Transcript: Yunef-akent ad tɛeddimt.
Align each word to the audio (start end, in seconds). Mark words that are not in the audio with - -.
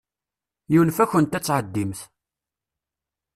Yunef-akent 0.73 1.37
ad 1.37 1.43
tɛeddimt. 1.43 1.99